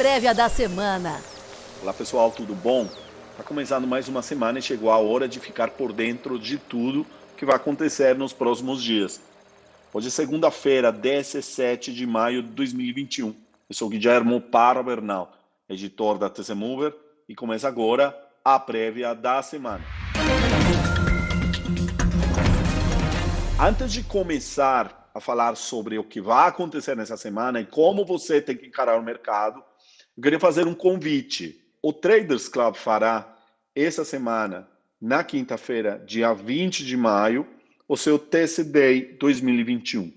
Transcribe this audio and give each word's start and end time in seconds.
prévia 0.00 0.34
da 0.34 0.48
semana. 0.48 1.20
Olá 1.82 1.92
pessoal, 1.92 2.30
tudo 2.30 2.54
bom? 2.54 2.88
Está 3.32 3.44
começando 3.44 3.86
mais 3.86 4.08
uma 4.08 4.22
semana 4.22 4.58
e 4.58 4.62
chegou 4.62 4.90
a 4.90 4.96
hora 4.96 5.28
de 5.28 5.38
ficar 5.38 5.72
por 5.72 5.92
dentro 5.92 6.38
de 6.38 6.56
tudo 6.56 7.04
que 7.36 7.44
vai 7.44 7.54
acontecer 7.56 8.16
nos 8.16 8.32
próximos 8.32 8.82
dias. 8.82 9.20
Hoje 9.92 10.08
é 10.08 10.10
segunda-feira, 10.10 10.90
17 10.90 11.92
de 11.92 12.06
maio 12.06 12.42
de 12.42 12.48
2021. 12.48 13.26
Eu 13.68 13.74
sou 13.74 13.90
Guilherme 13.90 14.40
Parra 14.40 14.82
Bernal, 14.82 15.32
editor 15.68 16.16
da 16.16 16.30
TC 16.30 16.54
Mover, 16.54 16.96
e 17.28 17.34
começa 17.34 17.68
agora 17.68 18.18
a 18.42 18.58
prévia 18.58 19.14
da 19.14 19.42
semana. 19.42 19.84
Antes 23.60 23.92
de 23.92 24.02
começar 24.02 25.10
a 25.14 25.20
falar 25.20 25.54
sobre 25.56 25.98
o 25.98 26.04
que 26.04 26.22
vai 26.22 26.48
acontecer 26.48 26.96
nessa 26.96 27.18
semana 27.18 27.60
e 27.60 27.66
como 27.66 28.02
você 28.06 28.40
tem 28.40 28.56
que 28.56 28.66
encarar 28.66 28.98
o 28.98 29.02
mercado, 29.02 29.62
eu 30.20 30.22
queria 30.22 30.38
fazer 30.38 30.66
um 30.66 30.74
convite. 30.74 31.58
O 31.82 31.94
Traders 31.94 32.46
Club 32.46 32.74
fará 32.74 33.38
essa 33.74 34.04
semana, 34.04 34.68
na 35.00 35.24
quinta-feira, 35.24 35.98
dia 36.06 36.34
20 36.34 36.84
de 36.84 36.94
maio, 36.94 37.46
o 37.88 37.96
seu 37.96 38.18
TCD 38.18 39.16
2021. 39.18 40.12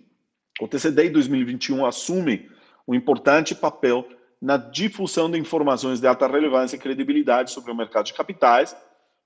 O 0.59 0.67
TCD 0.67 1.09
2021 1.09 1.85
assume 1.85 2.49
um 2.85 2.93
importante 2.93 3.55
papel 3.55 4.05
na 4.41 4.57
difusão 4.57 5.31
de 5.31 5.39
informações 5.39 6.01
de 6.01 6.07
alta 6.07 6.27
relevância 6.27 6.75
e 6.75 6.79
credibilidade 6.79 7.51
sobre 7.51 7.71
o 7.71 7.75
mercado 7.75 8.07
de 8.07 8.13
capitais, 8.13 8.75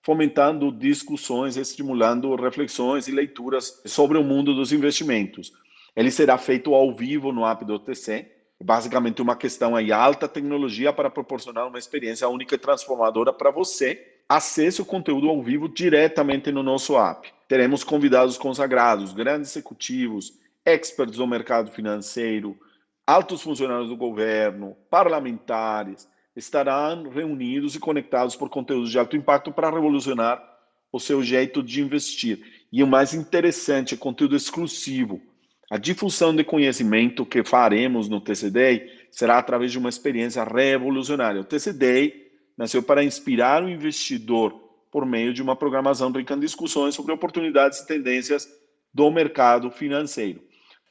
fomentando 0.04 0.72
discussões, 0.72 1.58
estimulando 1.58 2.36
reflexões 2.36 3.08
e 3.08 3.12
leituras 3.12 3.82
sobre 3.84 4.20
o 4.20 4.24
mundo 4.24 4.54
dos 4.54 4.72
investimentos. 4.72 5.52
Ele 5.96 6.12
será 6.12 6.38
feito 6.38 6.76
ao 6.76 6.96
vivo 6.96 7.32
no 7.32 7.48
app 7.48 7.66
do 7.66 7.74
OTC, 7.74 8.37
basicamente 8.64 9.22
uma 9.22 9.36
questão 9.36 9.76
aí 9.76 9.92
alta 9.92 10.28
tecnologia 10.28 10.92
para 10.92 11.10
proporcionar 11.10 11.68
uma 11.68 11.80
experiência 11.80 12.28
única 12.28 12.56
e 12.56 12.58
transformadora 12.58 13.32
para 13.32 13.52
você. 13.52 14.16
Acesse 14.28 14.82
o 14.82 14.86
conteúdo 14.86 15.30
ao 15.30 15.42
vivo 15.42 15.70
diretamente 15.70 16.52
no 16.52 16.64
nosso 16.64 16.98
app. 16.98 17.32
Teremos 17.48 17.84
convidados 17.84 18.38
consagrados, 18.38 19.14
grandes 19.14 19.52
executivos, 19.52 20.34
experts 20.66 21.18
do 21.18 21.26
mercado 21.26 21.72
financeiro, 21.72 22.58
altos 23.06 23.42
funcionários 23.42 23.88
do 23.88 23.96
governo, 23.96 24.76
parlamentares, 24.90 26.10
estarão 26.36 27.10
reunidos 27.10 27.74
e 27.76 27.80
conectados 27.80 28.36
por 28.36 28.50
conteúdos 28.50 28.92
de 28.92 29.00
alto 29.00 29.16
impacto 29.16 29.52
para 29.52 29.70
revolucionar 29.70 30.44
o 30.92 31.00
seu 31.00 31.24
jeito 31.24 31.64
de 31.64 31.82
investir. 31.82 32.66
E 32.72 32.84
o 32.84 32.88
mais 32.88 33.14
interessante 33.14 33.96
conteúdo 33.96 34.36
exclusivo. 34.36 35.22
A 35.70 35.78
difusão 35.78 36.34
de 36.34 36.46
conhecimento 36.46 37.26
que 37.26 37.44
faremos 37.44 38.08
no 38.08 38.22
TCD 38.22 38.90
será 39.12 39.38
através 39.38 39.72
de 39.72 39.78
uma 39.78 39.90
experiência 39.90 40.44
revolucionária. 40.44 41.42
O 41.42 41.46
TCD 41.46 42.28
nasceu 42.58 42.82
para 42.82 43.04
inspirar 43.04 43.64
o 43.64 43.70
investidor 43.70 44.52
por 44.90 45.06
meio 45.06 45.34
de 45.34 45.42
uma 45.42 45.56
programação 45.56 46.10
rica 46.12 46.34
em 46.34 46.40
discussões 46.40 46.96
sobre 46.96 47.12
oportunidades 47.12 47.80
e 47.80 47.88
tendências 47.88 48.48
do 48.94 49.12
mercado 49.12 49.70
financeiro. 49.70 50.42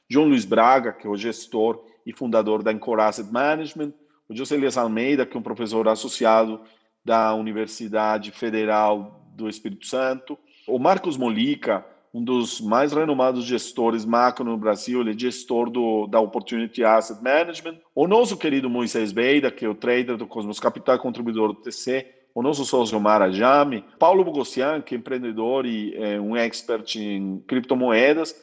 João 0.08 0.28
Luiz 0.28 0.44
Braga, 0.44 0.92
que 0.92 1.06
é 1.06 1.10
o 1.10 1.16
gestor 1.16 1.82
e 2.04 2.12
fundador 2.12 2.62
da 2.62 2.70
Encore 2.70 3.00
Asset 3.00 3.32
Management, 3.32 3.94
o 4.28 4.36
José 4.36 4.56
Elias 4.56 4.76
Almeida, 4.76 5.24
que 5.24 5.36
é 5.36 5.40
um 5.40 5.42
professor 5.42 5.88
associado 5.88 6.60
da 7.04 7.34
Universidade 7.34 8.30
Federal 8.30 9.26
do 9.34 9.48
Espírito 9.48 9.86
Santo, 9.86 10.38
o 10.66 10.78
Marcos 10.78 11.16
Molica, 11.16 11.84
um 12.16 12.24
dos 12.24 12.62
mais 12.62 12.94
renomados 12.94 13.44
gestores 13.44 14.06
macro 14.06 14.42
no 14.42 14.56
Brasil, 14.56 15.02
ele 15.02 15.10
é 15.10 15.18
gestor 15.18 15.68
do, 15.68 16.06
da 16.06 16.18
Opportunity 16.18 16.82
Asset 16.82 17.22
Management, 17.22 17.78
o 17.94 18.08
nosso 18.08 18.38
querido 18.38 18.70
Moisés 18.70 19.12
Beida, 19.12 19.50
que 19.50 19.66
é 19.66 19.68
o 19.68 19.74
trader 19.74 20.16
do 20.16 20.26
Cosmos 20.26 20.58
Capital, 20.58 20.98
contribuidor 20.98 21.52
do 21.52 21.60
TC, 21.60 22.06
o 22.34 22.42
nosso 22.42 22.64
sócio 22.64 22.98
Mara 22.98 23.30
Jame, 23.30 23.84
Paulo 23.98 24.24
Bogossian, 24.24 24.80
que 24.80 24.94
é 24.94 24.98
empreendedor 24.98 25.66
e 25.66 25.94
é, 25.94 26.18
um 26.18 26.34
expert 26.34 26.96
em 26.96 27.38
criptomoedas, 27.46 28.34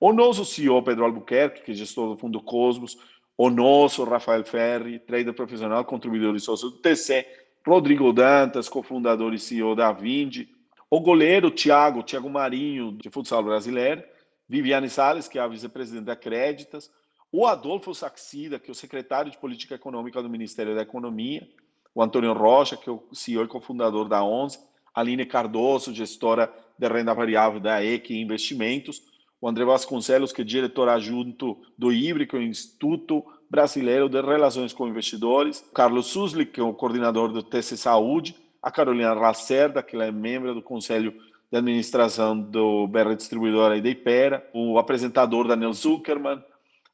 o 0.00 0.12
nosso 0.12 0.44
CEO 0.44 0.82
Pedro 0.82 1.04
Albuquerque, 1.04 1.62
que 1.62 1.70
é 1.70 1.74
gestor 1.74 2.08
do 2.08 2.18
Fundo 2.18 2.40
Cosmos, 2.40 2.98
o 3.38 3.48
nosso 3.48 4.02
Rafael 4.02 4.42
Ferri, 4.44 4.98
trader 4.98 5.34
profissional, 5.34 5.84
contribuidor 5.84 6.34
e 6.34 6.40
sócio 6.40 6.68
do 6.68 6.78
TC, 6.78 7.24
Rodrigo 7.64 8.12
Dantas, 8.12 8.68
cofundador 8.68 9.32
e 9.34 9.38
CEO 9.38 9.76
da 9.76 9.92
Vindi, 9.92 10.48
o 10.90 11.00
goleiro 11.00 11.52
Thiago, 11.52 12.02
Thiago 12.02 12.28
Marinho, 12.28 12.90
de 12.92 13.08
futsal 13.08 13.44
brasileiro, 13.44 14.02
Viviane 14.48 14.90
Salles, 14.90 15.28
que 15.28 15.38
é 15.38 15.40
a 15.40 15.46
vice-presidente 15.46 16.06
da 16.06 16.16
Créditas, 16.16 16.90
o 17.30 17.46
Adolfo 17.46 17.94
Saxida, 17.94 18.58
que 18.58 18.68
é 18.68 18.72
o 18.72 18.74
secretário 18.74 19.30
de 19.30 19.38
Política 19.38 19.76
Econômica 19.76 20.20
do 20.20 20.28
Ministério 20.28 20.74
da 20.74 20.82
Economia, 20.82 21.48
o 21.94 22.02
Antônio 22.02 22.32
Rocha, 22.32 22.76
que 22.76 22.88
é 22.88 22.92
o 22.92 23.04
CEO 23.12 23.44
e 23.44 23.48
cofundador 23.48 24.08
da 24.08 24.24
ONZE, 24.24 24.58
Aline 24.92 25.24
Cardoso, 25.24 25.94
gestora 25.94 26.52
de 26.76 26.88
renda 26.88 27.14
variável 27.14 27.60
da 27.60 27.84
EQ 27.84 28.14
Investimentos, 28.14 29.00
o 29.40 29.48
André 29.48 29.64
Vasconcelos, 29.64 30.32
que 30.32 30.42
é 30.42 30.44
diretor 30.44 30.88
adjunto 30.88 31.56
do 31.78 31.92
IBRE, 31.92 32.26
que 32.26 32.34
é 32.34 32.40
o 32.40 32.42
Instituto 32.42 33.24
Brasileiro 33.48 34.08
de 34.08 34.20
Relações 34.20 34.72
com 34.72 34.88
Investidores, 34.88 35.64
Carlos 35.72 36.08
Susli, 36.08 36.44
que 36.44 36.60
é 36.60 36.64
o 36.64 36.74
coordenador 36.74 37.32
do 37.32 37.42
TC 37.42 37.76
Saúde, 37.76 38.34
a 38.62 38.70
Carolina 38.70 39.12
Lacerda, 39.14 39.82
que 39.82 39.96
é 39.96 40.10
membro 40.10 40.54
do 40.54 40.62
Conselho 40.62 41.12
de 41.50 41.58
Administração 41.58 42.38
do 42.38 42.86
BR 42.86 43.14
Distribuidora 43.16 43.76
e 43.76 43.80
da 43.80 43.88
Ipera, 43.88 44.48
o 44.52 44.78
apresentador 44.78 45.48
Daniel 45.48 45.72
Zuckerman, 45.72 46.42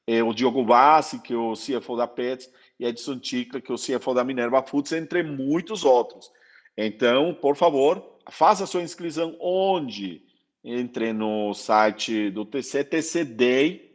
é, 0.06 0.22
o 0.22 0.32
Diogo 0.32 0.64
Bassi, 0.64 1.20
que 1.20 1.34
é 1.34 1.36
o 1.36 1.54
CFO 1.54 1.96
da 1.96 2.06
Pets, 2.06 2.50
e 2.78 2.86
Edson 2.86 3.18
Tica, 3.18 3.60
que 3.60 3.70
é 3.70 3.74
o 3.74 3.78
CFO 3.78 4.14
da 4.14 4.24
Minerva 4.24 4.62
Foods, 4.62 4.92
entre 4.92 5.22
muitos 5.22 5.84
outros. 5.84 6.30
Então, 6.76 7.34
por 7.34 7.56
favor, 7.56 8.18
faça 8.30 8.66
sua 8.66 8.82
inscrição 8.82 9.36
onde? 9.40 10.26
entre 10.66 11.12
no 11.12 11.54
site 11.54 12.28
do 12.30 12.44
TC, 12.44 12.82
tcday.com.br. 12.84 13.86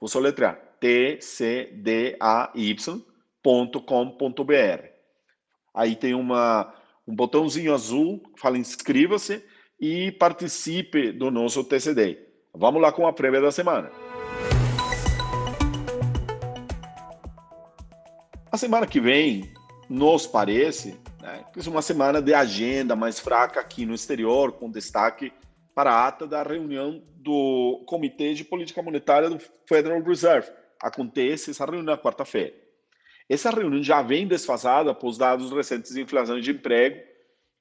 Vou 0.00 0.08
soletrar 0.08 0.60
tcday.com.br. 0.80 2.12
Aí 5.74 5.96
tem 5.96 6.14
uma, 6.14 6.72
um 7.06 7.14
botãozinho 7.14 7.72
azul 7.72 8.20
que 8.34 8.40
fala 8.40 8.58
inscreva-se 8.58 9.42
e 9.80 10.12
participe 10.12 11.12
do 11.12 11.30
nosso 11.30 11.64
TCD. 11.64 12.18
Vamos 12.54 12.82
lá 12.82 12.92
com 12.92 13.06
a 13.06 13.12
prévia 13.12 13.40
da 13.40 13.50
semana. 13.50 13.90
A 18.50 18.56
semana 18.58 18.86
que 18.86 19.00
vem, 19.00 19.50
nos 19.88 20.26
parece, 20.26 21.00
né? 21.22 21.44
É 21.56 21.68
uma 21.70 21.80
semana 21.80 22.20
de 22.20 22.34
agenda 22.34 22.94
mais 22.94 23.18
fraca 23.18 23.60
aqui 23.60 23.86
no 23.86 23.94
exterior, 23.94 24.52
com 24.52 24.70
destaque 24.70 25.32
para 25.74 25.90
a 25.90 26.08
ata 26.08 26.26
da 26.26 26.42
reunião 26.42 27.02
do 27.16 27.82
Comitê 27.86 28.34
de 28.34 28.44
Política 28.44 28.82
Monetária 28.82 29.30
do 29.30 29.38
Federal 29.66 30.02
Reserve. 30.02 30.50
Acontece 30.82 31.50
essa 31.50 31.64
reunião 31.64 31.84
na 31.84 31.96
quarta-feira. 31.96 32.52
Essa 33.28 33.50
reunião 33.50 33.82
já 33.82 34.02
vem 34.02 34.26
desfasada 34.26 34.90
após 34.90 35.16
dados 35.16 35.50
recentes 35.50 35.94
de 35.94 36.00
inflação 36.00 36.40
de 36.40 36.50
emprego 36.50 37.00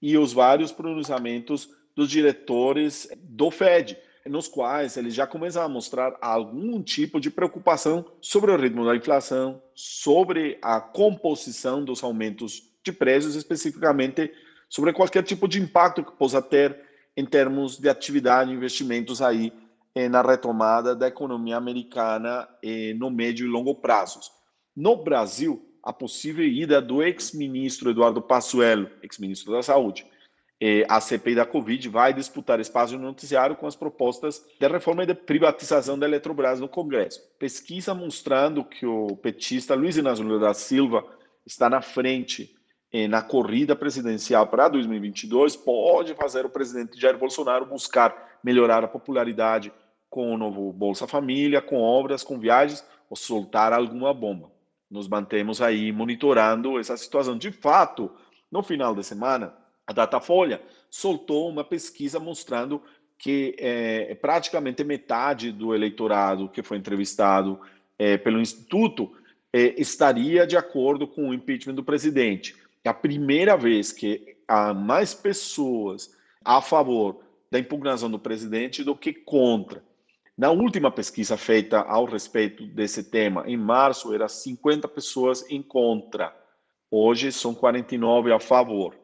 e 0.02 0.18
os 0.18 0.34
vários 0.34 0.72
pronunciamentos 0.72 1.70
dos 1.96 2.10
diretores 2.10 3.10
do 3.18 3.52
Fed, 3.52 3.98
nos 4.26 4.48
quais 4.48 4.98
eles 4.98 5.14
já 5.14 5.26
começam 5.26 5.64
a 5.64 5.70
mostrar 5.70 6.16
algum 6.22 6.82
tipo 6.82 7.20
de 7.20 7.30
preocupação 7.30 8.06
sobre 8.22 8.52
o 8.52 8.58
ritmo 8.58 8.86
da 8.86 8.96
inflação, 8.96 9.62
sobre 9.74 10.58
a 10.62 10.80
composição 10.80 11.84
dos 11.84 12.04
aumentos 12.04 12.64
de 12.84 12.92
preços, 12.92 13.36
especificamente 13.36 14.32
sobre 14.70 14.94
qualquer 14.94 15.24
tipo 15.24 15.48
de 15.48 15.62
impacto 15.62 16.04
que 16.04 16.14
possa 16.14 16.42
ter 16.42 16.80
em 17.16 17.26
termos 17.26 17.78
de 17.78 17.90
atividade 17.90 18.52
investimentos 18.52 19.22
aí 19.22 19.52
eh, 19.94 20.08
na 20.08 20.22
retomada 20.22 20.96
da 20.96 21.08
economia 21.08 21.58
americana 21.58 22.48
eh, 22.64 22.94
no 22.94 23.10
médio 23.10 23.46
e 23.46 23.50
longo 23.50 23.76
prazos. 23.76 24.32
No 24.76 24.96
Brasil, 24.96 25.66
a 25.84 25.92
possível 25.92 26.46
ida 26.46 26.82
do 26.82 27.04
ex-ministro 27.04 27.90
Eduardo 27.90 28.22
Passuelo, 28.22 28.90
ex-ministro 29.04 29.52
da 29.52 29.62
Saúde, 29.62 30.06
eh, 30.62 30.86
à 30.88 31.02
CPI 31.02 31.36
da 31.36 31.46
Covid, 31.46 31.90
vai 31.90 32.14
disputar 32.14 32.60
espaço 32.60 32.98
no 32.98 33.04
noticiário 33.04 33.56
com 33.56 33.68
as 33.68 33.76
propostas 33.76 34.46
de 34.60 34.68
reforma 34.68 35.04
e 35.04 35.08
de 35.08 35.16
privatização 35.16 35.98
da 35.98 36.06
Eletrobras 36.06 36.60
no 36.60 36.70
Congresso. 36.70 37.20
Pesquisa 37.40 37.94
mostrando 37.94 38.64
que 38.64 38.86
o 38.86 39.16
petista 39.18 39.74
Luiz 39.74 39.98
Inácio 39.98 40.24
Lula 40.24 40.40
da 40.40 40.54
Silva 40.54 41.04
está 41.46 41.70
na 41.70 41.82
frente 41.82 42.56
eh, 42.94 43.08
na 43.08 43.22
corrida 43.22 43.76
presidencial 43.76 44.48
para 44.48 44.70
2022 44.70 45.56
pode 45.56 46.14
fazer 46.14 46.46
o 46.46 46.50
presidente 46.50 47.00
Jair 47.00 47.18
Bolsonaro 47.18 47.66
buscar 47.66 48.40
melhorar 48.44 48.84
a 48.84 48.88
popularidade 48.88 49.74
com 50.10 50.34
o 50.34 50.38
novo 50.38 50.72
Bolsa 50.74 51.08
Família, 51.08 51.62
com 51.62 51.78
obras, 51.78 52.24
com 52.24 52.38
viagens, 52.38 52.86
ou 53.10 53.16
soltar 53.16 53.72
alguma 53.74 54.14
bomba. 54.14 54.51
Nos 54.92 55.08
mantemos 55.08 55.62
aí 55.62 55.92
monitorando 55.92 56.78
essa 56.78 56.98
situação. 56.98 57.38
De 57.38 57.52
fato, 57.52 58.12
no 58.52 58.62
final 58.62 58.94
de 58.94 59.04
semana, 59.04 59.54
a 59.88 59.94
Datafolha 59.94 60.62
soltou 60.90 61.50
uma 61.50 61.64
pesquisa 61.64 62.20
mostrando 62.20 62.84
que 63.18 63.56
é, 63.58 64.14
praticamente 64.16 64.84
metade 64.84 65.52
do 65.52 65.74
eleitorado 65.74 66.50
que 66.50 66.62
foi 66.62 66.78
entrevistado 66.78 67.60
é, 67.98 68.18
pelo 68.18 68.42
Instituto 68.42 69.12
eh, 69.54 69.76
estaria 69.78 70.48
de 70.48 70.56
acordo 70.56 71.06
com 71.06 71.30
o 71.30 71.34
impeachment 71.34 71.76
do 71.76 71.84
presidente. 71.84 72.56
É 72.84 72.90
a 72.90 72.94
primeira 72.94 73.58
vez 73.58 73.92
que 73.92 74.38
há 74.48 74.74
mais 74.74 75.14
pessoas 75.14 76.16
a 76.44 76.62
favor 76.62 77.24
da 77.50 77.60
impugnação 77.60 78.10
do 78.10 78.18
presidente 78.18 78.84
do 78.84 78.96
que 78.96 79.14
contra. 79.14 79.84
Na 80.38 80.50
última 80.50 80.90
pesquisa 80.90 81.38
feita 81.38 81.80
ao 81.82 82.06
respeito 82.06 82.66
desse 82.66 83.04
tema, 83.04 83.44
em 83.46 83.58
março, 83.58 84.14
eram 84.14 84.28
50 84.28 84.88
pessoas 84.88 85.46
em 85.50 85.62
contra. 85.62 86.36
Hoje 86.90 87.32
são 87.32 87.54
49 87.54 88.32
a 88.32 88.40
favor, 88.40 88.96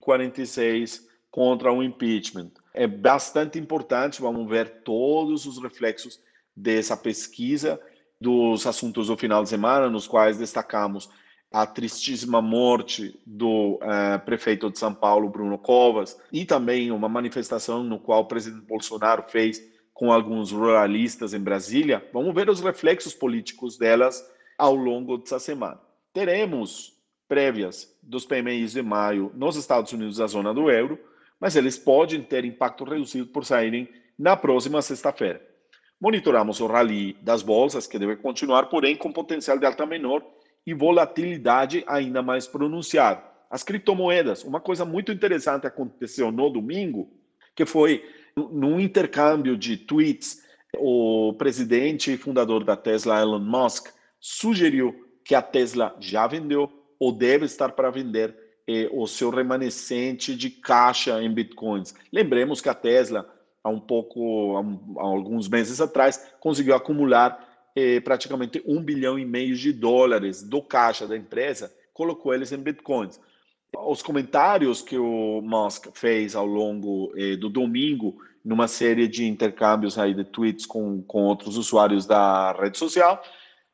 46 0.00 1.06
contra 1.30 1.72
o 1.72 1.82
impeachment. 1.82 2.50
É 2.74 2.86
bastante 2.86 3.58
importante, 3.58 4.20
vamos 4.20 4.48
ver 4.48 4.82
todos 4.82 5.46
os 5.46 5.62
reflexos 5.62 6.20
dessa 6.56 6.96
pesquisa, 6.96 7.80
dos 8.20 8.66
assuntos 8.66 9.06
do 9.06 9.16
final 9.16 9.42
de 9.42 9.48
semana, 9.48 9.88
nos 9.88 10.06
quais 10.06 10.38
destacamos 10.38 11.08
a 11.52 11.66
tristíssima 11.66 12.40
morte 12.40 13.18
do 13.26 13.74
uh, 13.76 14.24
prefeito 14.24 14.70
de 14.70 14.78
São 14.78 14.94
Paulo, 14.94 15.28
Bruno 15.28 15.58
Covas, 15.58 16.16
e 16.32 16.44
também 16.44 16.90
uma 16.90 17.08
manifestação 17.08 17.82
no 17.82 17.98
qual 17.98 18.22
o 18.22 18.26
presidente 18.26 18.66
Bolsonaro 18.66 19.24
fez 19.28 19.60
com 19.92 20.12
alguns 20.12 20.52
ruralistas 20.52 21.34
em 21.34 21.40
Brasília. 21.40 22.04
Vamos 22.12 22.34
ver 22.34 22.48
os 22.48 22.60
reflexos 22.60 23.14
políticos 23.14 23.76
delas 23.76 24.24
ao 24.56 24.74
longo 24.74 25.18
dessa 25.18 25.38
semana. 25.38 25.80
Teremos 26.12 26.98
prévias 27.28 27.96
dos 28.02 28.26
PMIs 28.26 28.72
de 28.72 28.82
maio 28.82 29.30
nos 29.34 29.56
Estados 29.56 29.92
Unidos 29.92 30.16
da 30.16 30.26
zona 30.26 30.52
do 30.52 30.70
euro, 30.70 30.98
mas 31.38 31.56
eles 31.56 31.78
podem 31.78 32.22
ter 32.22 32.44
impacto 32.44 32.84
reduzido 32.84 33.26
por 33.26 33.44
saírem 33.44 33.88
na 34.18 34.36
próxima 34.36 34.82
sexta-feira. 34.82 35.40
Monitoramos 36.00 36.60
o 36.60 36.66
rally 36.66 37.14
das 37.22 37.42
bolsas, 37.42 37.86
que 37.86 37.98
deve 37.98 38.16
continuar, 38.16 38.66
porém 38.66 38.96
com 38.96 39.12
potencial 39.12 39.58
de 39.58 39.66
alta 39.66 39.86
menor 39.86 40.24
e 40.66 40.74
volatilidade 40.74 41.84
ainda 41.86 42.22
mais 42.22 42.46
pronunciada. 42.46 43.22
As 43.50 43.62
criptomoedas, 43.62 44.44
uma 44.44 44.60
coisa 44.60 44.84
muito 44.84 45.12
interessante 45.12 45.66
aconteceu 45.66 46.30
no 46.30 46.48
domingo, 46.50 47.10
que 47.54 47.66
foi 47.66 48.04
num 48.36 48.80
intercâmbio 48.80 49.56
de 49.56 49.76
tweets, 49.76 50.42
o 50.78 51.34
presidente 51.34 52.12
e 52.12 52.16
fundador 52.16 52.64
da 52.64 52.76
Tesla, 52.76 53.20
Elon 53.20 53.40
Musk, 53.40 53.88
sugeriu 54.20 54.94
que 55.24 55.34
a 55.34 55.42
Tesla 55.42 55.96
já 55.98 56.26
vendeu 56.26 56.70
ou 56.98 57.12
deve 57.12 57.46
estar 57.46 57.72
para 57.72 57.90
vender 57.90 58.34
eh, 58.68 58.88
o 58.92 59.06
seu 59.06 59.30
remanescente 59.30 60.36
de 60.36 60.50
caixa 60.50 61.22
em 61.22 61.32
bitcoins. 61.32 61.94
Lembremos 62.12 62.60
que 62.60 62.68
a 62.68 62.74
Tesla, 62.74 63.28
há 63.64 63.68
um 63.68 63.80
pouco, 63.80 64.56
há, 64.56 64.60
um, 64.60 64.94
há 64.98 65.02
alguns 65.02 65.48
meses 65.48 65.80
atrás, 65.80 66.32
conseguiu 66.38 66.74
acumular 66.74 67.48
eh, 67.74 68.00
praticamente 68.00 68.62
um 68.66 68.82
bilhão 68.82 69.18
e 69.18 69.24
meio 69.24 69.56
de 69.56 69.72
dólares 69.72 70.42
do 70.42 70.62
caixa 70.62 71.06
da 71.06 71.16
empresa, 71.16 71.72
colocou 71.92 72.34
eles 72.34 72.52
em 72.52 72.58
bitcoins. 72.58 73.18
Os 73.76 74.02
comentários 74.02 74.82
que 74.82 74.98
o 74.98 75.40
Musk 75.42 75.88
fez 75.94 76.34
ao 76.34 76.46
longo 76.46 77.12
eh, 77.16 77.36
do 77.36 77.48
domingo, 77.48 78.18
numa 78.44 78.68
série 78.68 79.06
de 79.06 79.26
intercâmbios 79.26 79.98
aí 79.98 80.14
de 80.14 80.24
tweets 80.24 80.66
com, 80.66 81.02
com 81.02 81.24
outros 81.24 81.56
usuários 81.56 82.06
da 82.06 82.52
rede 82.52 82.78
social, 82.78 83.22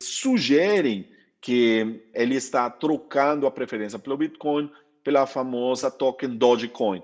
sugerem 0.03 1.09
que 1.41 2.03
ele 2.15 2.35
está 2.35 2.69
trocando 2.69 3.47
a 3.47 3.51
preferência 3.51 3.99
pelo 3.99 4.17
Bitcoin 4.17 4.71
pela 5.03 5.27
famosa 5.27 5.91
token 5.91 6.37
Dogecoin. 6.37 7.03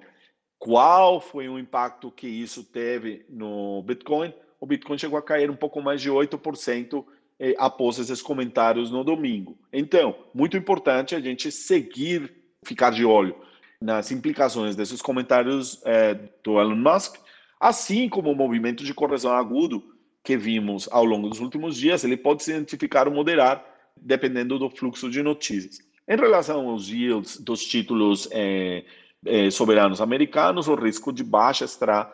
Qual 0.59 1.21
foi 1.21 1.49
o 1.49 1.59
impacto 1.59 2.11
que 2.11 2.27
isso 2.27 2.65
teve 2.65 3.25
no 3.29 3.83
Bitcoin? 3.83 4.35
o 4.62 4.67
Bitcoin 4.67 4.97
chegou 4.97 5.19
a 5.19 5.23
cair 5.23 5.50
um 5.50 5.56
pouco 5.56 5.83
mais 5.83 6.00
de 6.00 6.09
8% 6.09 7.05
eh, 7.41 7.53
após 7.59 7.99
esses 7.99 8.23
comentários 8.23 8.93
no 8.93 9.03
domingo. 9.03 9.59
Então, 9.73 10.15
muito 10.33 10.56
importante 10.56 11.17
a 11.17 11.21
gente 11.21 11.50
seguir, 11.50 12.33
ficar 12.64 12.91
de 12.91 13.05
olho 13.05 13.37
nas 13.81 14.11
implicações 14.12 14.76
desses 14.76 15.03
comentários 15.03 15.81
eh, 15.85 16.17
do 16.44 16.61
Elon 16.61 16.76
Musk, 16.76 17.17
assim 17.59 18.09
como 18.09 18.31
o 18.31 18.37
movimento 18.37 18.85
de 18.85 18.94
correção 18.94 19.32
agudo 19.32 19.82
que 20.23 20.37
vimos 20.37 20.88
ao 20.93 21.05
longo 21.05 21.29
dos 21.29 21.41
últimos 21.41 21.76
dias, 21.76 22.05
ele 22.05 22.17
pode 22.17 22.44
se 22.44 22.53
identificar 22.53 23.09
ou 23.09 23.14
moderar, 23.14 23.64
dependendo 23.97 24.59
do 24.59 24.70
fluxo 24.70 25.11
de 25.11 25.23
notícias. 25.23 25.79
Em 26.09 26.17
relação 26.17 26.69
aos 26.69 26.88
yields 26.88 27.38
dos 27.38 27.64
títulos 27.64 28.29
eh, 28.31 28.85
eh 29.26 29.50
soberanos 29.50 30.00
americanos, 30.00 30.69
o 30.69 30.75
risco 30.75 31.12
de 31.12 31.25
baixa 31.25 31.64
estará 31.64 32.12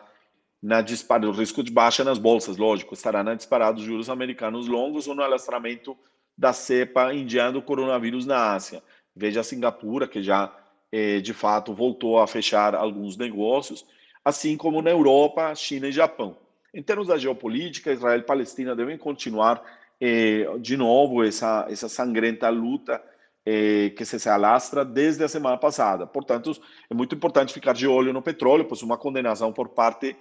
na 0.61 0.81
dispara, 0.81 1.27
o 1.27 1.31
risco 1.31 1.63
de 1.63 1.71
baixa 1.71 2.03
nas 2.03 2.17
bolsas, 2.17 2.57
lógico, 2.57 2.93
estará 2.93 3.23
na 3.23 3.33
disparada 3.33 3.73
dos 3.73 3.83
juros 3.83 4.09
americanos 4.09 4.67
longos 4.67 5.07
ou 5.07 5.15
no 5.15 5.23
alastramento 5.23 5.95
da 6.37 6.53
cepa 6.53 7.13
indiana 7.13 7.53
do 7.53 7.61
coronavírus 7.61 8.25
na 8.25 8.53
Ásia. 8.53 8.83
Veja 9.19 9.41
a 9.41 9.43
Singapura, 9.43 10.07
que 10.07 10.23
já 10.23 10.49
eh, 10.89 11.19
de 11.19 11.33
fato 11.33 11.73
voltou 11.73 12.19
a 12.19 12.25
fechar 12.25 12.73
alguns 12.73 13.17
negócios, 13.17 13.85
assim 14.23 14.55
como 14.55 14.81
na 14.81 14.91
Europa, 14.91 15.53
China 15.55 15.89
e 15.89 15.91
Japão. 15.91 16.37
Em 16.73 16.81
termos 16.81 17.09
da 17.09 17.17
geopolítica, 17.17 17.91
Israel 17.91 18.19
e 18.19 18.23
Palestina 18.23 18.73
devem 18.73 18.97
continuar 18.97 19.61
eh, 19.99 20.45
de 20.59 20.77
novo 20.77 21.21
essa, 21.21 21.67
essa 21.69 21.89
sangrenta 21.89 22.47
luta 22.47 23.03
eh, 23.45 23.89
que 23.89 24.05
se, 24.05 24.17
se 24.17 24.29
alastra 24.29 24.85
desde 24.85 25.21
a 25.21 25.27
semana 25.27 25.57
passada. 25.57 26.07
Portanto, 26.07 26.55
é 26.89 26.93
muito 26.93 27.13
importante 27.13 27.53
ficar 27.53 27.73
de 27.73 27.87
olho 27.87 28.13
no 28.13 28.21
petróleo, 28.21 28.63
pois 28.63 28.81
uma 28.81 28.97
condenação 28.97 29.51
por 29.51 29.67
parte 29.67 30.15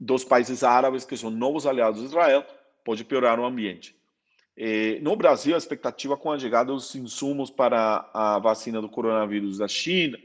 dos 0.00 0.24
países 0.24 0.64
árabes, 0.64 1.04
que 1.04 1.18
são 1.18 1.30
novos 1.30 1.66
aliados 1.66 2.00
de 2.00 2.06
Israel, 2.06 2.46
pode 2.82 3.04
piorar 3.04 3.38
o 3.38 3.44
ambiente. 3.44 3.97
Eh, 4.60 4.98
no 5.02 5.14
Brasil, 5.14 5.54
a 5.54 5.58
expectativa 5.58 6.16
com 6.16 6.32
a 6.32 6.38
chegada 6.38 6.72
dos 6.72 6.92
insumos 6.96 7.48
para 7.48 8.10
a 8.12 8.40
vacina 8.40 8.80
do 8.80 8.88
coronavírus 8.88 9.58
da 9.58 9.68
China, 9.68 10.18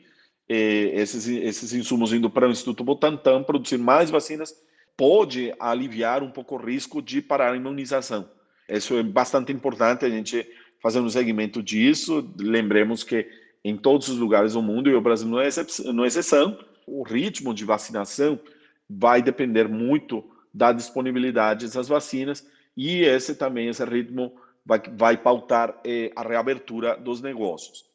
eh, 0.49 0.89
esses, 0.95 1.27
esses 1.27 1.71
insumos 1.71 2.11
indo 2.11 2.31
para 2.31 2.47
o 2.47 2.51
Instituto 2.51 2.83
Butantan 2.83 3.43
produzir 3.43 3.77
mais 3.77 4.09
vacinas, 4.09 4.55
pode 4.97 5.53
aliviar 5.59 6.23
um 6.23 6.31
pouco 6.31 6.55
o 6.55 6.57
risco 6.57 6.99
de 6.99 7.21
parar 7.21 7.53
a 7.53 7.55
imunização. 7.55 8.27
Isso 8.67 8.97
é 8.97 9.03
bastante 9.03 9.51
importante 9.51 10.03
a 10.03 10.09
gente 10.09 10.47
fazer 10.81 10.99
um 10.99 11.09
segmento 11.09 11.61
disso. 11.61 12.27
Lembremos 12.39 13.03
que 13.03 13.29
em 13.63 13.77
todos 13.77 14.07
os 14.07 14.17
lugares 14.17 14.53
do 14.53 14.63
mundo, 14.63 14.89
e 14.89 14.95
o 14.95 15.01
Brasil 15.01 15.27
não 15.27 15.39
é, 15.39 15.45
é 15.45 16.07
exceção, 16.07 16.57
o 16.87 17.03
ritmo 17.03 17.53
de 17.53 17.65
vacinação 17.65 18.39
vai 18.89 19.21
depender 19.21 19.67
muito 19.67 20.23
da 20.51 20.73
disponibilidade 20.73 21.65
dessas 21.65 21.87
vacinas 21.87 22.43
e 22.75 23.01
esse 23.03 23.35
também, 23.35 23.67
esse 23.67 23.83
ritmo, 23.83 24.33
vai, 24.65 24.81
vai 24.95 25.17
pautar 25.17 25.79
eh, 25.85 26.11
a 26.15 26.23
reabertura 26.23 26.95
dos 26.95 27.21
negócios. 27.21 27.85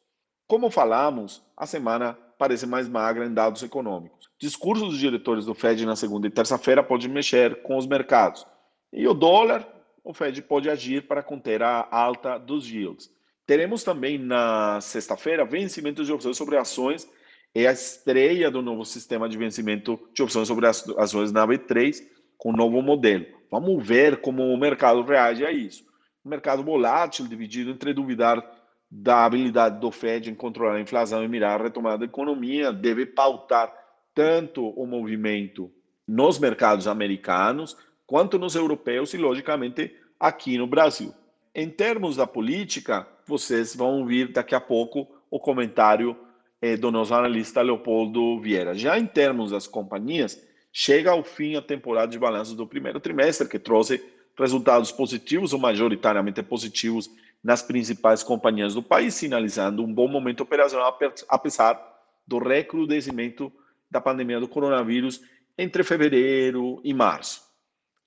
Como 0.47 0.69
falamos, 0.69 1.43
a 1.55 1.65
semana 1.65 2.17
parece 2.37 2.65
mais 2.65 2.87
magra 2.87 3.25
em 3.25 3.33
dados 3.33 3.61
econômicos. 3.61 4.29
Discursos 4.39 4.89
dos 4.89 4.97
diretores 4.97 5.45
do 5.45 5.53
Fed 5.53 5.85
na 5.85 5.95
segunda 5.95 6.27
e 6.27 6.31
terça-feira 6.31 6.81
podem 6.81 7.09
mexer 7.09 7.61
com 7.61 7.77
os 7.77 7.85
mercados. 7.85 8.47
E 8.93 9.07
o 9.07 9.13
dólar, 9.13 9.67
o 10.03 10.13
Fed 10.13 10.41
pode 10.41 10.69
agir 10.69 11.07
para 11.07 11.21
conter 11.21 11.61
a 11.61 11.87
alta 11.91 12.37
dos 12.37 12.69
yields. 12.69 13.11
Teremos 13.45 13.83
também 13.83 14.17
na 14.17 14.79
sexta-feira 14.79 15.43
vencimentos 15.43 16.07
de 16.07 16.13
opções 16.13 16.37
sobre 16.37 16.55
ações 16.55 17.07
é 17.53 17.67
a 17.67 17.71
estreia 17.71 18.51
do 18.51 18.61
novo 18.61 18.85
sistema 18.85 19.27
de 19.27 19.37
vencimento 19.37 19.99
de 20.13 20.21
opções 20.21 20.47
sobre 20.47 20.67
ações 20.67 21.31
na 21.31 21.47
B3 21.47 21.99
com 22.39 22.49
o 22.49 22.55
novo 22.55 22.81
modelo. 22.81 23.25
Vamos 23.51 23.85
ver 23.85 24.21
como 24.21 24.41
o 24.41 24.57
mercado 24.57 25.03
reage 25.03 25.45
a 25.45 25.51
isso. 25.51 25.83
O 26.23 26.29
mercado 26.29 26.63
volátil, 26.63 27.27
dividido 27.27 27.69
entre 27.69 27.93
duvidar 27.93 28.43
da 28.89 29.25
habilidade 29.25 29.79
do 29.79 29.91
Fed 29.91 30.31
em 30.31 30.33
controlar 30.33 30.75
a 30.75 30.81
inflação 30.81 31.23
e 31.23 31.27
mirar 31.27 31.59
a 31.59 31.63
retomada 31.63 31.99
da 31.99 32.05
economia, 32.05 32.71
deve 32.71 33.05
pautar 33.05 33.71
tanto 34.15 34.67
o 34.69 34.87
movimento 34.87 35.71
nos 36.07 36.39
mercados 36.39 36.87
americanos 36.87 37.77
quanto 38.07 38.39
nos 38.39 38.55
europeus 38.55 39.13
e, 39.13 39.17
logicamente, 39.17 39.93
aqui 40.19 40.57
no 40.57 40.65
Brasil. 40.65 41.13
Em 41.53 41.69
termos 41.69 42.15
da 42.15 42.25
política, 42.25 43.07
vocês 43.25 43.75
vão 43.75 43.99
ouvir 43.99 44.31
daqui 44.31 44.55
a 44.55 44.61
pouco 44.61 45.07
o 45.29 45.39
comentário 45.39 46.17
eh, 46.61 46.77
do 46.77 46.89
nosso 46.91 47.13
analista 47.13 47.61
Leopoldo 47.61 48.39
Vieira. 48.39 48.73
Já 48.73 48.97
em 48.97 49.05
termos 49.05 49.51
das 49.51 49.67
companhias, 49.67 50.41
chega 50.71 51.11
ao 51.11 51.23
fim 51.23 51.55
a 51.55 51.61
temporada 51.61 52.11
de 52.11 52.19
balanços 52.19 52.55
do 52.55 52.67
primeiro 52.67 52.99
trimestre, 52.99 53.47
que 53.47 53.59
trouxe 53.59 54.03
resultados 54.37 54.91
positivos 54.91 55.53
ou 55.53 55.59
majoritariamente 55.59 56.41
positivos 56.41 57.09
nas 57.43 57.61
principais 57.61 58.23
companhias 58.23 58.73
do 58.73 58.83
país, 58.83 59.13
sinalizando 59.13 59.83
um 59.83 59.93
bom 59.93 60.07
momento 60.07 60.41
operacional, 60.41 60.97
apesar 61.27 61.99
do 62.25 62.37
recrudescimento 62.37 63.51
da 63.89 63.99
pandemia 63.99 64.39
do 64.39 64.47
coronavírus 64.47 65.21
entre 65.57 65.83
fevereiro 65.83 66.79
e 66.83 66.93
março. 66.93 67.41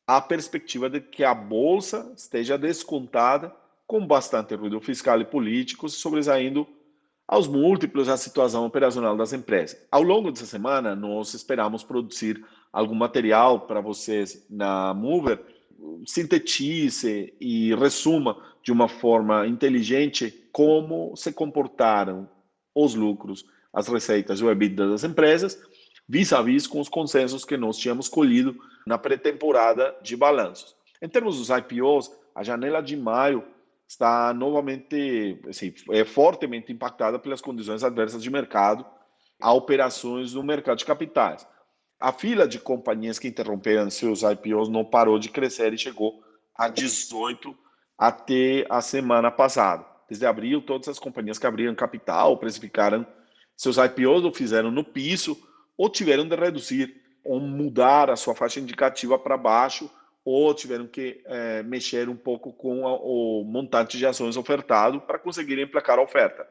Há 0.07 0.21
perspectiva 0.21 0.89
de 0.89 1.01
que 1.01 1.25
a 1.25 1.35
bolsa 1.35 2.13
esteja 2.17 2.57
descontada, 2.57 3.55
com 3.87 4.07
bastante 4.07 4.55
ruído 4.55 4.81
fiscal 4.81 5.21
e 5.21 5.25
político, 5.25 5.89
sobressaindo 5.89 6.67
aos 7.33 7.49
múltiplos 7.49 8.11
a 8.11 8.17
situação 8.19 8.67
operacional 8.67 9.17
das 9.17 9.33
empresas. 9.33 9.83
Ao 9.91 10.03
longo 10.03 10.31
dessa 10.31 10.45
semana, 10.45 10.95
nós 10.95 11.33
esperamos 11.33 11.83
produzir 11.83 12.45
algum 12.71 12.95
material 12.95 13.61
para 13.61 13.81
vocês 13.81 14.45
na 14.51 14.93
Mover, 14.93 15.43
sintetize 16.05 17.33
e 17.41 17.75
resuma 17.75 18.37
de 18.63 18.71
uma 18.71 18.87
forma 18.87 19.47
inteligente 19.47 20.47
como 20.53 21.17
se 21.17 21.33
comportaram 21.33 22.29
os 22.75 22.95
lucros, 22.95 23.47
as 23.73 23.89
receitas 23.89 24.41
e 24.41 24.45
o 24.45 24.51
EBITDA 24.51 24.91
das 24.91 25.03
empresas 25.03 25.59
vis-à-vis 26.07 26.65
-vis 26.65 26.69
com 26.69 26.81
os 26.81 26.89
consensos 26.91 27.47
que 27.47 27.57
nós 27.57 27.79
tínhamos 27.79 28.11
colhido 28.11 28.55
na 28.87 28.99
pré-temporada 28.99 29.97
de 30.03 30.15
balanços. 30.19 30.77
Em 31.01 31.09
termos 31.09 31.39
dos 31.39 31.49
IPOs, 31.49 32.11
a 32.35 32.43
janela 32.43 32.83
de 32.83 32.95
maio 32.95 33.43
está 33.93 34.33
novamente, 34.33 35.39
assim, 35.49 35.73
é 35.91 36.05
fortemente 36.05 36.73
impactada 36.73 37.19
pelas 37.19 37.41
condições 37.41 37.85
adversas 37.85 38.23
de 38.23 38.31
mercado 38.31 38.87
a 39.41 39.53
operações 39.53 40.33
no 40.33 40.43
mercado 40.43 40.79
de 40.79 40.85
capitais. 40.85 41.47
A 42.01 42.11
fila 42.11 42.49
de 42.49 42.59
companhias 42.59 43.19
que 43.19 43.29
interromperam 43.29 43.91
seus 43.91 44.23
IPOs 44.23 44.69
não 44.69 44.85
parou 44.85 45.19
de 45.19 45.29
crescer 45.29 45.73
e 45.75 45.79
chegou 45.79 46.23
a 46.57 46.69
18 46.69 47.55
até 47.99 48.67
a 48.71 48.81
semana 48.81 49.31
passada. 49.31 49.85
Desde 50.09 50.27
abril, 50.27 50.63
todas 50.63 50.89
as 50.89 50.99
companhias 50.99 51.39
que 51.39 51.47
abriram 51.47 51.75
capital, 51.75 52.37
precificaram 52.39 53.07
seus 53.57 53.77
IPOs 53.77 54.25
ou 54.25 54.33
fizeram 54.33 54.71
no 54.71 54.85
piso 54.85 55.37
ou 55.77 55.91
tiveram 55.91 56.27
de 56.27 56.35
reduzir 56.35 56.95
ou 57.25 57.41
mudar 57.41 58.11
a 58.11 58.17
sua 58.17 58.35
faixa 58.35 58.59
indicativa 58.59 59.19
para 59.19 59.37
baixo 59.37 59.91
ou 60.25 60.55
tiveram 60.55 60.87
que 60.87 61.21
é, 61.25 61.63
mexer 61.63 62.09
um 62.09 62.17
pouco 62.17 62.53
com 62.53 62.87
a, 62.87 62.95
o 62.95 63.45
montante 63.45 63.99
de 63.99 64.07
ações 64.07 64.37
ofertado 64.37 65.01
para 65.01 65.19
conseguirem 65.19 65.65
emplacar 65.65 65.99
a 65.99 66.03
oferta. 66.03 66.47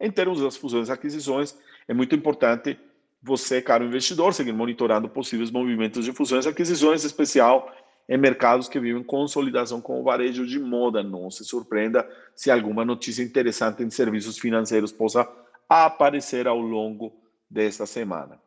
Em 0.00 0.10
termos 0.10 0.40
das 0.40 0.56
fusões 0.56 0.88
e 0.88 0.92
aquisições, 0.92 1.56
é 1.88 1.94
muito 1.94 2.14
importante 2.14 2.78
você, 3.22 3.60
caro 3.60 3.84
investidor, 3.84 4.32
seguir 4.32 4.52
monitorando 4.52 5.08
possíveis 5.08 5.50
movimentos 5.50 6.04
de 6.04 6.12
fusões 6.12 6.46
e 6.46 6.48
aquisições, 6.48 7.02
em 7.02 7.06
especial 7.06 7.72
em 8.08 8.16
mercados 8.16 8.68
que 8.68 8.78
vivem 8.78 9.02
consolidação 9.02 9.80
com 9.80 10.00
o 10.00 10.04
varejo 10.04 10.46
de 10.46 10.60
moda. 10.60 11.02
Não 11.02 11.30
se 11.30 11.44
surpreenda 11.44 12.08
se 12.36 12.50
alguma 12.50 12.84
notícia 12.84 13.22
interessante 13.22 13.82
em 13.82 13.90
serviços 13.90 14.38
financeiros 14.38 14.92
possa 14.92 15.28
aparecer 15.68 16.46
ao 16.46 16.60
longo 16.60 17.12
desta 17.50 17.84
semana. 17.84 18.40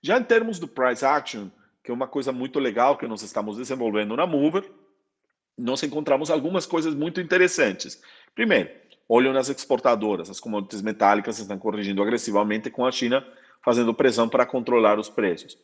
Já 0.00 0.18
em 0.18 0.22
termos 0.22 0.58
do 0.58 0.68
price 0.68 1.04
action, 1.04 1.48
que 1.84 1.90
é 1.90 1.94
uma 1.94 2.08
coisa 2.08 2.32
muito 2.32 2.58
legal 2.58 2.96
que 2.96 3.06
nós 3.06 3.20
estamos 3.20 3.58
desenvolvendo 3.58 4.16
na 4.16 4.26
Mover, 4.26 4.64
nós 5.56 5.82
encontramos 5.82 6.30
algumas 6.30 6.64
coisas 6.64 6.94
muito 6.94 7.20
interessantes. 7.20 8.02
Primeiro, 8.34 8.70
olho 9.06 9.34
nas 9.34 9.50
exportadoras, 9.50 10.30
as 10.30 10.40
commodities 10.40 10.80
metálicas 10.80 11.38
estão 11.38 11.58
corrigindo 11.58 12.02
agressivamente 12.02 12.70
com 12.70 12.86
a 12.86 12.90
China 12.90 13.24
fazendo 13.62 13.94
pressão 13.94 14.28
para 14.28 14.46
controlar 14.46 14.98
os 14.98 15.10
preços. 15.10 15.58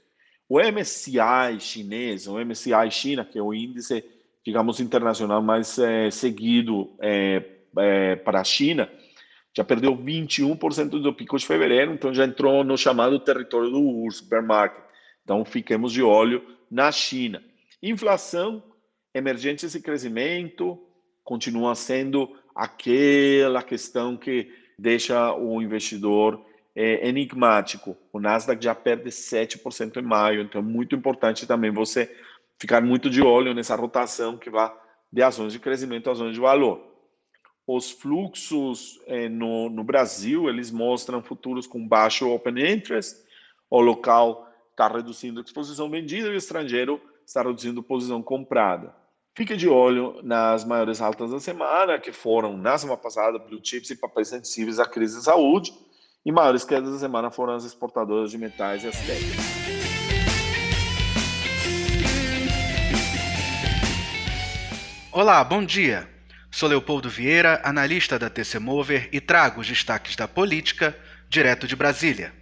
O 0.49 0.61
MSCI 0.61 1.59
chinês, 1.59 2.27
o 2.27 2.39
MSCI 2.39 2.91
China, 2.91 3.25
que 3.25 3.39
é 3.39 3.43
o 3.43 3.55
índice, 3.55 4.05
digamos, 4.45 4.79
internacional 4.79 5.43
mais 5.43 5.79
é, 5.79 6.11
seguido 6.11 6.91
é, 7.01 7.43
é, 7.79 8.17
para 8.17 8.41
a 8.41 8.45
China, 8.45 8.91
já 9.57 9.65
perdeu 9.65 9.97
21% 9.97 10.89
do 11.01 11.15
pico 11.15 11.39
de 11.39 11.47
fevereiro, 11.47 11.93
então 11.93 12.13
já 12.13 12.25
entrou 12.25 12.63
no 12.63 12.77
chamado 12.77 13.19
território 13.19 13.71
do 13.71 13.81
urso, 13.81 14.29
bear 14.29 14.45
market. 14.45 14.90
Então 15.31 15.45
fiquemos 15.45 15.93
de 15.93 16.03
olho 16.03 16.45
na 16.69 16.91
China. 16.91 17.41
Inflação, 17.81 18.61
emergências 19.15 19.77
e 19.77 19.81
crescimento 19.81 20.77
continua 21.23 21.77
sendo 21.77 22.37
aquela 22.53 23.63
questão 23.63 24.17
que 24.17 24.53
deixa 24.77 25.33
o 25.37 25.63
investidor 25.63 26.45
é, 26.75 27.09
enigmático. 27.09 27.97
O 28.13 28.19
Nasdaq 28.19 28.61
já 28.61 28.75
perde 28.75 29.11
7% 29.11 29.99
em 29.99 30.03
maio, 30.03 30.43
então 30.43 30.61
é 30.61 30.65
muito 30.65 30.97
importante 30.97 31.47
também 31.47 31.71
você 31.71 32.13
ficar 32.59 32.81
muito 32.81 33.09
de 33.09 33.23
olho 33.23 33.55
nessa 33.55 33.77
rotação 33.77 34.37
que 34.37 34.51
vai 34.51 34.69
de 35.13 35.23
ações 35.23 35.53
de 35.53 35.61
crescimento 35.61 36.11
a 36.11 36.13
ações 36.13 36.35
de 36.35 36.41
valor 36.41 36.91
os 37.65 37.93
fluxos 37.93 39.01
eh, 39.07 39.29
no, 39.29 39.71
no, 39.71 39.85
Brasil, 39.85 40.49
eles 40.49 40.73
mostram 40.73 41.23
futuros 41.23 41.69
com 41.69 41.87
baixo 41.87 42.29
open 42.29 42.59
interest, 42.59 43.23
o 43.71 43.81
local 43.81 44.50
está 44.81 44.89
reduzindo 44.89 45.41
a 45.41 45.43
exposição 45.43 45.91
vendida 45.91 46.29
e 46.29 46.31
o 46.31 46.37
estrangeiro 46.37 46.99
está 47.27 47.43
reduzindo 47.43 47.81
a 47.81 47.83
posição 47.83 48.23
comprada. 48.23 48.95
Fique 49.37 49.55
de 49.55 49.69
olho 49.69 50.19
nas 50.23 50.65
maiores 50.65 51.03
altas 51.03 51.31
da 51.31 51.39
semana, 51.39 51.99
que 51.99 52.13
foram, 52.13 52.57
na 52.57 52.79
semana 52.79 52.97
passada, 52.97 53.39
blue 53.39 53.61
chips 53.63 53.91
e 53.91 53.97
papéis 53.97 54.29
sensíveis 54.29 54.81
à 54.81 54.87
crise 54.87 55.19
de 55.19 55.25
saúde, 55.25 55.71
e 56.25 56.33
maiores 56.33 56.65
quedas 56.65 56.93
da 56.93 56.99
semana 56.99 57.31
foram 57.31 57.55
as 57.55 57.65
exportadoras 57.65 58.31
de 58.31 58.39
metais 58.39 58.83
e 58.83 58.89
as 58.89 58.97
técnicas. 58.97 59.45
Olá, 65.13 65.45
bom 65.45 65.63
dia. 65.63 66.09
Sou 66.51 66.69
Leopoldo 66.69 67.11
Vieira, 67.11 67.61
analista 67.63 68.19
da 68.19 68.31
TC 68.31 68.59
Mover 68.59 69.11
e 69.13 69.21
trago 69.21 69.61
os 69.61 69.67
destaques 69.67 70.17
da 70.17 70.27
política 70.27 70.97
direto 71.29 71.67
de 71.67 71.77
Brasília. 71.77 72.33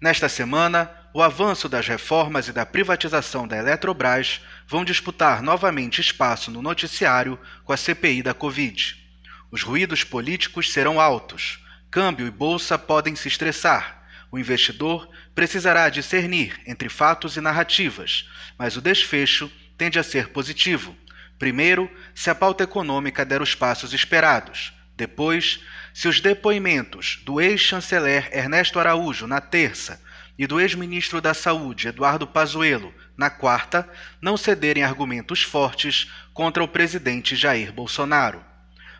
Nesta 0.00 0.28
semana, 0.28 1.05
o 1.16 1.22
avanço 1.22 1.66
das 1.66 1.88
reformas 1.88 2.46
e 2.46 2.52
da 2.52 2.66
privatização 2.66 3.48
da 3.48 3.56
Eletrobras 3.56 4.42
vão 4.68 4.84
disputar 4.84 5.42
novamente 5.42 5.98
espaço 5.98 6.50
no 6.50 6.60
noticiário 6.60 7.38
com 7.64 7.72
a 7.72 7.76
CPI 7.78 8.22
da 8.22 8.34
Covid. 8.34 9.02
Os 9.50 9.62
ruídos 9.62 10.04
políticos 10.04 10.70
serão 10.70 11.00
altos, 11.00 11.58
câmbio 11.90 12.26
e 12.26 12.30
bolsa 12.30 12.76
podem 12.76 13.16
se 13.16 13.28
estressar. 13.28 14.06
O 14.30 14.38
investidor 14.38 15.08
precisará 15.34 15.88
discernir 15.88 16.60
entre 16.66 16.90
fatos 16.90 17.38
e 17.38 17.40
narrativas, 17.40 18.28
mas 18.58 18.76
o 18.76 18.82
desfecho 18.82 19.50
tende 19.78 19.98
a 19.98 20.02
ser 20.02 20.28
positivo 20.28 20.94
Primeiro, 21.38 21.90
se 22.14 22.28
a 22.30 22.34
pauta 22.34 22.64
econômica 22.64 23.24
der 23.24 23.40
os 23.40 23.54
passos 23.54 23.92
esperados. 23.92 24.72
Depois, 24.96 25.60
se 25.92 26.08
os 26.08 26.20
depoimentos 26.20 27.20
do 27.24 27.40
ex-chanceler 27.40 28.30
Ernesto 28.32 28.78
Araújo 28.78 29.26
na 29.26 29.40
terça 29.40 30.00
e 30.38 30.46
do 30.46 30.60
ex-ministro 30.60 31.20
da 31.20 31.32
Saúde 31.32 31.88
Eduardo 31.88 32.26
Pazuello 32.26 32.92
na 33.16 33.30
quarta 33.30 33.88
não 34.20 34.36
cederem 34.36 34.82
argumentos 34.82 35.42
fortes 35.42 36.10
contra 36.34 36.62
o 36.62 36.68
presidente 36.68 37.34
Jair 37.34 37.72
Bolsonaro. 37.72 38.44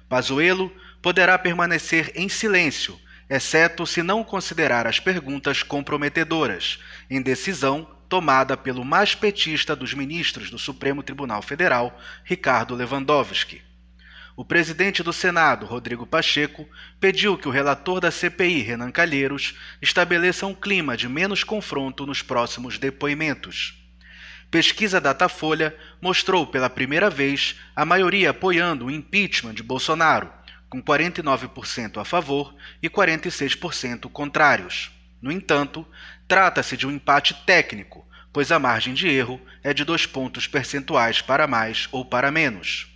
Pazuello 0.08 0.72
poderá 1.02 1.38
permanecer 1.38 2.12
em 2.14 2.28
silêncio, 2.28 2.98
exceto 3.28 3.86
se 3.86 4.02
não 4.02 4.24
considerar 4.24 4.86
as 4.86 4.98
perguntas 4.98 5.62
comprometedoras, 5.62 6.78
em 7.10 7.20
decisão 7.20 7.86
tomada 8.08 8.56
pelo 8.56 8.84
mais 8.84 9.14
petista 9.14 9.74
dos 9.74 9.92
ministros 9.92 10.50
do 10.50 10.58
Supremo 10.58 11.02
Tribunal 11.02 11.42
Federal, 11.42 12.00
Ricardo 12.24 12.74
Lewandowski. 12.74 13.65
O 14.36 14.44
presidente 14.44 15.02
do 15.02 15.14
Senado, 15.14 15.64
Rodrigo 15.64 16.06
Pacheco, 16.06 16.68
pediu 17.00 17.38
que 17.38 17.48
o 17.48 17.50
relator 17.50 18.00
da 18.00 18.10
CPI, 18.10 18.60
Renan 18.60 18.90
Calheiros, 18.90 19.54
estabeleça 19.80 20.46
um 20.46 20.54
clima 20.54 20.94
de 20.94 21.08
menos 21.08 21.42
confronto 21.42 22.04
nos 22.04 22.20
próximos 22.20 22.78
depoimentos. 22.78 23.82
Pesquisa 24.50 25.00
Datafolha 25.00 25.74
mostrou 26.02 26.46
pela 26.46 26.68
primeira 26.68 27.08
vez 27.08 27.56
a 27.74 27.86
maioria 27.86 28.28
apoiando 28.28 28.84
o 28.84 28.90
impeachment 28.90 29.54
de 29.54 29.62
Bolsonaro, 29.62 30.30
com 30.68 30.82
49% 30.82 31.98
a 31.98 32.04
favor 32.04 32.54
e 32.82 32.90
46% 32.90 34.10
contrários. 34.10 34.90
No 35.22 35.32
entanto, 35.32 35.86
trata-se 36.28 36.76
de 36.76 36.86
um 36.86 36.90
empate 36.90 37.32
técnico, 37.46 38.06
pois 38.34 38.52
a 38.52 38.58
margem 38.58 38.92
de 38.92 39.08
erro 39.08 39.40
é 39.64 39.72
de 39.72 39.82
dois 39.82 40.04
pontos 40.04 40.46
percentuais 40.46 41.22
para 41.22 41.46
mais 41.46 41.88
ou 41.90 42.04
para 42.04 42.30
menos. 42.30 42.95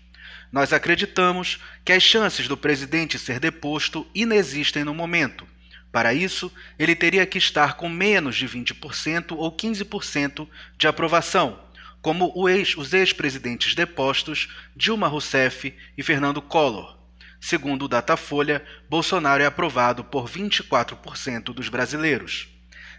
Nós 0.53 0.73
acreditamos 0.73 1.61
que 1.85 1.93
as 1.93 2.03
chances 2.03 2.49
do 2.49 2.57
presidente 2.57 3.19
ser 3.19 3.39
deposto 3.39 4.07
inexistem 4.15 4.85
no 4.85 4.95
momento. 4.95 5.47
Para 5.93 6.15
isso, 6.15 6.53
ele 6.79 6.95
teria 6.95 7.27
que 7.27 7.39
estar 7.39 7.75
com 7.75 7.89
menos 7.89 8.37
de 8.37 8.49
20% 8.49 9.33
ou 9.37 9.51
15% 9.51 10.49
de 10.79 10.87
aprovação, 10.87 11.59
como 12.01 12.33
os 12.35 12.93
ex-presidentes 12.93 13.75
depostos 13.75 14.49
Dilma 14.75 15.09
Rousseff 15.09 15.75
e 15.97 16.03
Fernando 16.03 16.41
Collor. 16.41 16.97
Segundo 17.41 17.85
o 17.85 17.89
Datafolha, 17.89 18.65
Bolsonaro 18.89 19.43
é 19.43 19.47
aprovado 19.47 20.05
por 20.05 20.29
24% 20.29 21.55
dos 21.55 21.69
brasileiros. 21.69 22.49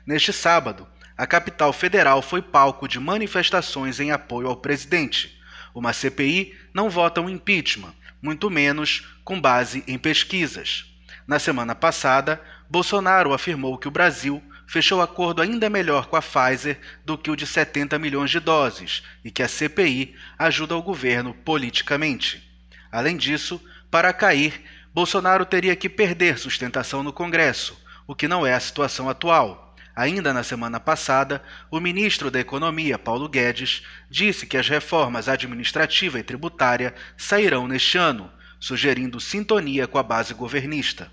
Neste 0.06 0.34
sábado, 0.34 0.88
a 1.16 1.28
capital 1.28 1.72
federal 1.72 2.22
foi 2.22 2.42
palco 2.42 2.88
de 2.88 3.00
manifestações 3.00 4.00
em 4.00 4.12
apoio 4.12 4.48
ao 4.48 4.56
presidente. 4.56 5.40
Uma 5.74 5.94
CPI 5.94 6.56
não 6.74 6.90
vota 6.90 7.22
um 7.22 7.30
impeachment, 7.30 7.94
muito 8.22 8.50
menos 8.50 9.08
com 9.24 9.40
base 9.40 9.84
em 9.88 9.98
pesquisas. 9.98 10.86
Na 11.28 11.40
semana 11.40 11.74
passada, 11.74 12.42
Bolsonaro 12.70 13.34
afirmou 13.34 13.78
que 13.78 13.88
o 13.88 13.92
Brasil 13.92 14.42
fechou 14.68 15.02
acordo 15.02 15.42
ainda 15.42 15.70
melhor 15.70 16.06
com 16.08 16.16
a 16.16 16.22
Pfizer 16.22 16.80
do 17.06 17.18
que 17.18 17.30
o 17.30 17.36
de 17.36 17.46
70 17.46 18.00
milhões 18.00 18.32
de 18.32 18.40
doses 18.40 19.04
e 19.24 19.30
que 19.30 19.44
a 19.44 19.48
CPI 19.48 20.16
ajuda 20.40 20.78
o 20.78 20.82
governo 20.82 21.34
politicamente. 21.34 22.50
Além 22.90 23.18
disso, 23.18 23.62
para 23.90 24.14
cair, 24.14 24.64
Bolsonaro 24.94 25.46
teria 25.46 25.76
que 25.76 25.90
perder 25.90 26.38
sustentação 26.38 27.04
no 27.04 27.12
Congresso, 27.12 27.78
o 28.08 28.16
que 28.16 28.28
não 28.28 28.46
é 28.46 28.54
a 28.54 28.60
situação 28.60 29.10
atual. 29.10 29.71
Ainda 29.96 30.34
na 30.34 30.44
semana 30.44 30.80
passada, 30.80 31.44
o 31.70 31.80
ministro 31.80 32.32
da 32.32 32.40
Economia, 32.40 32.98
Paulo 32.98 33.28
Guedes, 33.28 33.84
disse 34.10 34.48
que 34.48 34.58
as 34.58 34.68
reformas 34.68 35.28
administrativa 35.28 36.18
e 36.18 36.24
tributária 36.24 36.94
sairão 37.18 37.68
neste 37.68 37.98
ano, 37.98 38.32
sugerindo 38.60 39.20
sintonia 39.20 39.88
com 39.88 39.98
a 39.98 40.04
base 40.04 40.34
governista. 40.34 41.12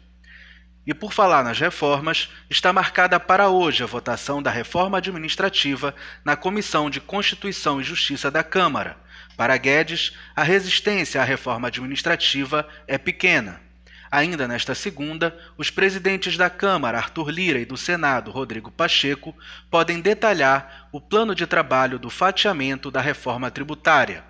E 0.86 0.94
por 0.94 1.12
falar 1.12 1.44
nas 1.44 1.58
reformas, 1.58 2.30
está 2.48 2.72
marcada 2.72 3.20
para 3.20 3.50
hoje 3.50 3.82
a 3.82 3.86
votação 3.86 4.42
da 4.42 4.50
reforma 4.50 4.96
administrativa 4.96 5.94
na 6.24 6.34
Comissão 6.34 6.88
de 6.88 7.00
Constituição 7.00 7.80
e 7.80 7.84
Justiça 7.84 8.30
da 8.30 8.42
Câmara. 8.42 8.96
Para 9.36 9.56
Guedes, 9.56 10.16
a 10.34 10.42
resistência 10.42 11.20
à 11.20 11.24
reforma 11.24 11.68
administrativa 11.68 12.66
é 12.86 12.96
pequena. 12.96 13.67
Ainda 14.10 14.48
nesta 14.48 14.74
segunda, 14.74 15.36
os 15.56 15.70
presidentes 15.70 16.36
da 16.36 16.48
Câmara, 16.48 16.96
Arthur 16.96 17.28
Lira, 17.28 17.58
e 17.58 17.66
do 17.66 17.76
Senado, 17.76 18.30
Rodrigo 18.30 18.70
Pacheco, 18.70 19.36
podem 19.70 20.00
detalhar 20.00 20.88
o 20.90 21.00
plano 21.00 21.34
de 21.34 21.46
trabalho 21.46 21.98
do 21.98 22.08
fatiamento 22.08 22.90
da 22.90 23.02
reforma 23.02 23.50
tributária. 23.50 24.24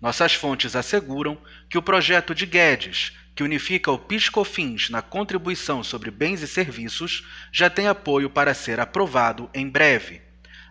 Nossas 0.00 0.34
fontes 0.34 0.74
asseguram 0.74 1.38
que 1.70 1.78
o 1.78 1.82
projeto 1.82 2.34
de 2.34 2.44
Guedes, 2.44 3.12
que 3.36 3.44
unifica 3.44 3.90
o 3.90 3.98
PIS/COFINS 3.98 4.90
na 4.90 5.00
contribuição 5.00 5.84
sobre 5.84 6.10
bens 6.10 6.42
e 6.42 6.48
serviços, 6.48 7.24
já 7.52 7.70
tem 7.70 7.86
apoio 7.86 8.28
para 8.28 8.52
ser 8.52 8.80
aprovado 8.80 9.48
em 9.54 9.68
breve. 9.68 10.22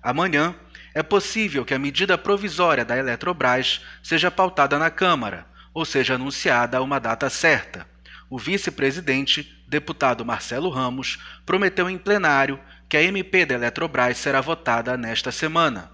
Amanhã, 0.01 0.53
é 0.93 1.01
possível 1.01 1.63
que 1.63 1.73
a 1.73 1.79
medida 1.79 2.17
provisória 2.17 2.83
da 2.83 2.97
Eletrobras 2.97 3.81
seja 4.03 4.29
pautada 4.29 4.77
na 4.77 4.91
Câmara, 4.91 5.47
ou 5.73 5.85
seja 5.85 6.15
anunciada 6.15 6.77
a 6.77 6.81
uma 6.81 6.99
data 6.99 7.29
certa 7.29 7.92
o 8.33 8.37
vice-presidente, 8.39 9.63
deputado 9.67 10.25
Marcelo 10.25 10.67
Ramos, 10.71 11.19
prometeu 11.45 11.87
em 11.87 11.99
plenário 11.99 12.59
que 12.89 12.97
a 12.97 13.03
MP 13.03 13.45
da 13.45 13.53
Eletrobras 13.53 14.17
será 14.17 14.41
votada 14.41 14.97
nesta 14.97 15.31
semana. 15.31 15.91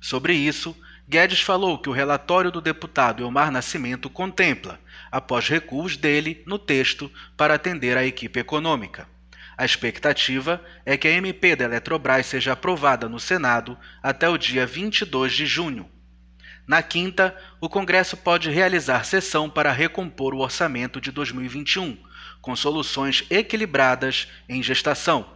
Sobre 0.00 0.32
isso, 0.32 0.74
Guedes 1.06 1.42
falou 1.42 1.76
que 1.78 1.90
o 1.90 1.92
relatório 1.92 2.50
do 2.50 2.62
deputado 2.62 3.22
Elmar 3.22 3.50
Nascimento 3.50 4.08
contempla, 4.08 4.80
após 5.10 5.50
recuos 5.50 5.94
dele 5.94 6.42
no 6.46 6.58
texto, 6.58 7.12
para 7.36 7.56
atender 7.56 7.98
à 7.98 8.06
equipe 8.06 8.40
econômica. 8.40 9.06
A 9.54 9.66
expectativa 9.66 10.64
é 10.86 10.96
que 10.96 11.06
a 11.06 11.10
MP 11.10 11.54
da 11.54 11.66
Eletrobras 11.66 12.24
seja 12.24 12.52
aprovada 12.52 13.06
no 13.06 13.20
Senado 13.20 13.76
até 14.02 14.26
o 14.30 14.38
dia 14.38 14.64
22 14.64 15.34
de 15.34 15.44
junho. 15.44 15.90
Na 16.66 16.82
quinta, 16.82 17.36
o 17.60 17.68
Congresso 17.68 18.16
pode 18.16 18.50
realizar 18.50 19.04
sessão 19.04 19.50
para 19.50 19.72
recompor 19.72 20.34
o 20.34 20.38
orçamento 20.38 21.00
de 21.00 21.10
2021, 21.10 21.96
com 22.40 22.54
soluções 22.54 23.24
equilibradas 23.30 24.28
em 24.48 24.62
gestação. 24.62 25.26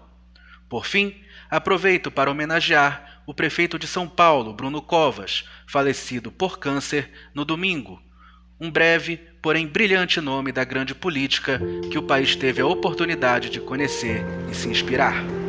Por 0.68 0.87
fim, 0.87 1.14
aproveito 1.50 2.11
para 2.11 2.30
homenagear 2.30 3.23
o 3.26 3.35
prefeito 3.35 3.78
de 3.78 3.87
São 3.87 4.09
Paulo, 4.09 4.52
Bruno 4.52 4.80
Covas, 4.80 5.45
falecido 5.66 6.30
por 6.30 6.59
câncer 6.59 7.11
no 7.35 7.45
domingo. 7.45 8.00
Um 8.59 8.71
breve, 8.71 9.18
porém 9.42 9.66
brilhante 9.66 10.21
nome 10.21 10.52
da 10.52 10.64
grande 10.64 10.95
política 10.95 11.61
que 11.90 11.99
o 11.99 12.02
país 12.02 12.35
teve 12.35 12.62
a 12.62 12.66
oportunidade 12.66 13.50
de 13.50 13.61
conhecer 13.61 14.25
e 14.50 14.54
se 14.54 14.68
inspirar. 14.68 15.45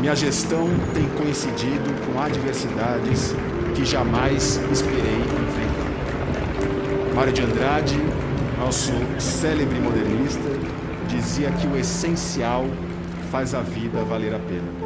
Minha 0.00 0.14
gestão 0.14 0.68
tem 0.94 1.08
coincidido 1.16 1.90
com 2.06 2.20
adversidades 2.20 3.34
que 3.74 3.84
jamais 3.84 4.60
esperei 4.70 5.16
enfrentar. 5.16 7.14
Mário 7.16 7.32
de 7.32 7.42
Andrade, 7.42 7.98
nosso 8.60 8.92
célebre 9.18 9.80
modernista, 9.80 10.48
dizia 11.08 11.50
que 11.50 11.66
o 11.66 11.76
essencial 11.76 12.64
faz 13.32 13.54
a 13.54 13.60
vida 13.60 14.04
valer 14.04 14.34
a 14.34 14.38
pena. 14.38 14.77